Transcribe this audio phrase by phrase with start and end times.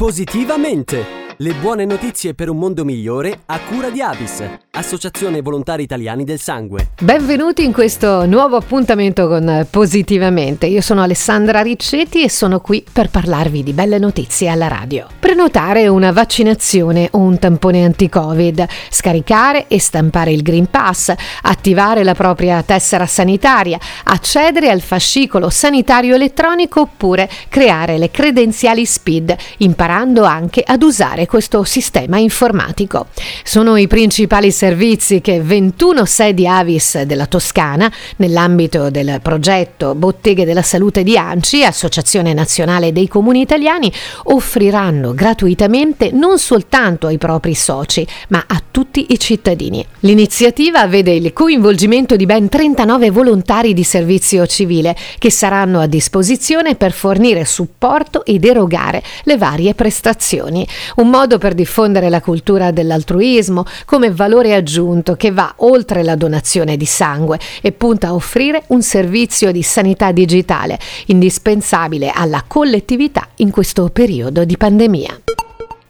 [0.00, 1.17] Positivamente!
[1.40, 6.40] Le buone notizie per un mondo migliore a cura di Avis, Associazione Volontari Italiani del
[6.40, 6.88] Sangue.
[7.00, 10.66] Benvenuti in questo nuovo appuntamento con Positivamente.
[10.66, 15.06] Io sono Alessandra Riccetti e sono qui per parlarvi di belle notizie alla radio.
[15.20, 22.14] Prenotare una vaccinazione o un tampone anti-Covid, scaricare e stampare il Green Pass, attivare la
[22.14, 30.64] propria tessera sanitaria, accedere al fascicolo sanitario elettronico oppure creare le credenziali SPID, imparando anche
[30.66, 33.06] ad usare questo sistema informatico.
[33.44, 40.62] Sono i principali servizi che 21 sedi Avis della Toscana, nell'ambito del progetto Botteghe della
[40.62, 43.92] Salute di Anci, Associazione Nazionale dei Comuni Italiani,
[44.24, 49.84] offriranno gratuitamente non soltanto ai propri soci, ma a tutti i cittadini.
[50.00, 56.74] L'iniziativa vede il coinvolgimento di ben 39 volontari di servizio civile che saranno a disposizione
[56.74, 60.66] per fornire supporto ed erogare le varie prestazioni.
[60.96, 66.76] Un modo per diffondere la cultura dell'altruismo come valore aggiunto che va oltre la donazione
[66.76, 73.50] di sangue e punta a offrire un servizio di sanità digitale indispensabile alla collettività in
[73.50, 75.27] questo periodo di pandemia.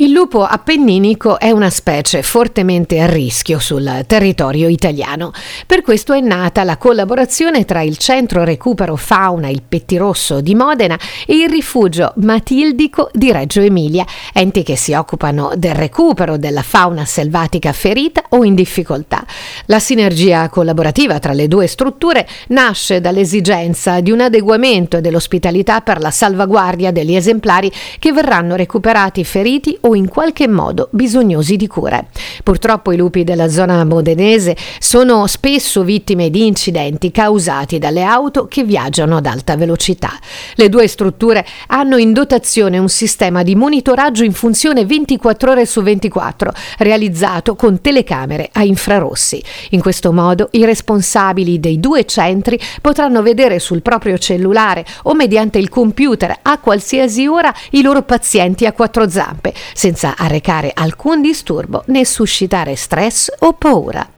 [0.00, 5.30] Il lupo appenninico è una specie fortemente a rischio sul territorio italiano.
[5.66, 10.98] Per questo è nata la collaborazione tra il Centro Recupero Fauna Il Pettirosso di Modena
[11.26, 17.04] e il Rifugio Matildico di Reggio Emilia, enti che si occupano del recupero della fauna
[17.04, 19.22] selvatica ferita o in difficoltà.
[19.66, 26.10] La sinergia collaborativa tra le due strutture nasce dall'esigenza di un adeguamento dell'ospitalità per la
[26.10, 32.08] salvaguardia degli esemplari che verranno recuperati feriti o in qualche modo bisognosi di cure.
[32.42, 38.64] Purtroppo i lupi della zona modenese sono spesso vittime di incidenti causati dalle auto che
[38.64, 40.18] viaggiano ad alta velocità.
[40.54, 45.82] Le due strutture hanno in dotazione un sistema di monitoraggio in funzione 24 ore su
[45.82, 49.42] 24, realizzato con telecamere a infrarossi.
[49.70, 55.58] In questo modo i responsabili dei due centri potranno vedere sul proprio cellulare o mediante
[55.58, 61.82] il computer a qualsiasi ora i loro pazienti a quattro zampe, senza arrecare alcun disturbo
[61.86, 62.28] né suscitare
[62.76, 64.08] stress o paura.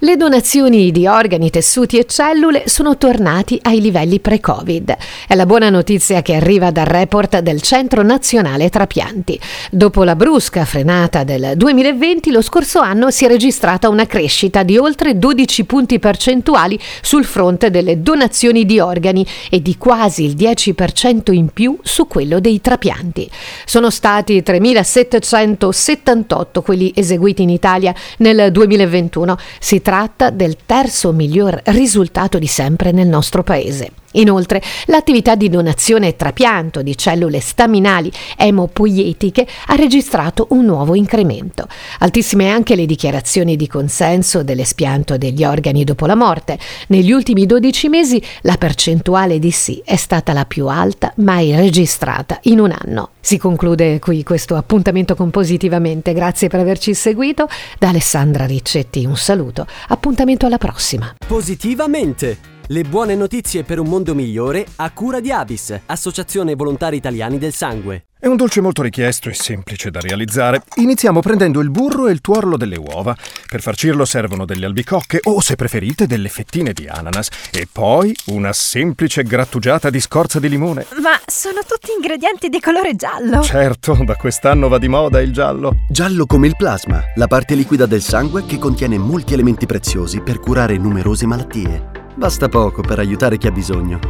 [0.00, 4.94] Le donazioni di organi, tessuti e cellule sono tornati ai livelli pre-Covid.
[5.26, 9.40] È la buona notizia che arriva dal report del Centro Nazionale Trapianti.
[9.70, 14.76] Dopo la brusca frenata del 2020, lo scorso anno si è registrata una crescita di
[14.76, 21.32] oltre 12 punti percentuali sul fronte delle donazioni di organi e di quasi il 10%
[21.32, 23.30] in più su quello dei trapianti.
[23.64, 29.38] Sono stati 3.778 quelli eseguiti in Italia nel 2021.
[29.58, 33.92] Si tratta del terzo miglior risultato di sempre nel nostro paese.
[34.16, 41.66] Inoltre, l'attività di donazione e trapianto di cellule staminali emopoietiche ha registrato un nuovo incremento.
[42.00, 46.58] Altissime anche le dichiarazioni di consenso dell'espianto degli organi dopo la morte.
[46.88, 52.38] Negli ultimi 12 mesi la percentuale di sì è stata la più alta mai registrata
[52.44, 53.10] in un anno.
[53.20, 56.12] Si conclude qui questo appuntamento con Positivamente.
[56.12, 57.48] Grazie per averci seguito.
[57.78, 59.66] Da Alessandra Riccetti un saluto.
[59.88, 61.14] Appuntamento alla prossima.
[61.26, 62.55] Positivamente!
[62.68, 67.52] Le buone notizie per un mondo migliore a cura di Avis, Associazione Volontari Italiani del
[67.52, 68.06] Sangue.
[68.18, 70.62] È un dolce molto richiesto e semplice da realizzare.
[70.74, 73.16] Iniziamo prendendo il burro e il tuorlo delle uova.
[73.48, 77.28] Per farcirlo servono delle albicocche o, se preferite, delle fettine di ananas.
[77.52, 80.86] E poi una semplice grattugiata di scorza di limone.
[81.00, 83.42] Ma sono tutti ingredienti di colore giallo.
[83.42, 85.76] Certo, da quest'anno va di moda il giallo.
[85.88, 90.40] Giallo come il plasma, la parte liquida del sangue che contiene molti elementi preziosi per
[90.40, 91.95] curare numerose malattie.
[92.16, 94.00] Basta poco per aiutare chi ha bisogno.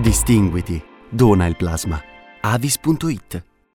[0.00, 0.82] Distinguiti.
[1.10, 2.00] Dona il plasma.
[2.40, 3.49] avis.it